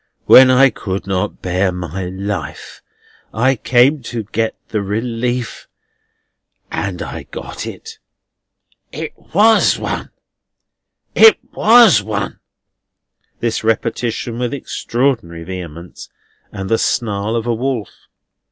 [0.25, 2.81] When I could not bear my life,
[3.31, 5.67] I came to get the relief,
[6.71, 7.99] and I got it.
[8.91, 10.09] It WAS one!
[11.13, 12.39] It WAS one!"
[13.41, 16.09] This repetition with extraordinary vehemence,
[16.51, 17.91] and the snarl of a wolf.